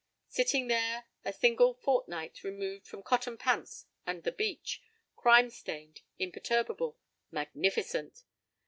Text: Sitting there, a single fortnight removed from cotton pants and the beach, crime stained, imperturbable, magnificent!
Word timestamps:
Sitting 0.29 0.67
there, 0.67 1.05
a 1.23 1.31
single 1.31 1.75
fortnight 1.75 2.43
removed 2.43 2.87
from 2.87 3.03
cotton 3.03 3.37
pants 3.37 3.85
and 4.03 4.23
the 4.23 4.31
beach, 4.31 4.81
crime 5.15 5.51
stained, 5.51 6.01
imperturbable, 6.17 6.97
magnificent! 7.29 8.23